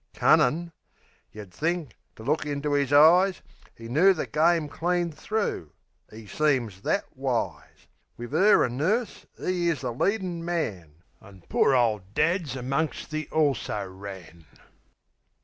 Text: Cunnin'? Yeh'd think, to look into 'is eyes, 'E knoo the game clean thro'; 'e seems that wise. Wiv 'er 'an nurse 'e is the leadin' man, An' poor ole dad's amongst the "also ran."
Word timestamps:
Cunnin'? 0.15 0.71
Yeh'd 1.31 1.53
think, 1.53 1.95
to 2.15 2.23
look 2.23 2.43
into 2.43 2.73
'is 2.73 2.91
eyes, 2.91 3.43
'E 3.79 3.87
knoo 3.87 4.13
the 4.15 4.25
game 4.25 4.67
clean 4.67 5.11
thro'; 5.11 5.69
'e 6.11 6.25
seems 6.25 6.81
that 6.81 7.15
wise. 7.15 7.85
Wiv 8.17 8.33
'er 8.33 8.63
'an 8.63 8.77
nurse 8.77 9.27
'e 9.39 9.69
is 9.69 9.81
the 9.81 9.93
leadin' 9.93 10.43
man, 10.43 11.03
An' 11.21 11.43
poor 11.49 11.75
ole 11.75 12.01
dad's 12.15 12.55
amongst 12.55 13.11
the 13.11 13.29
"also 13.31 13.85
ran." 13.87 14.45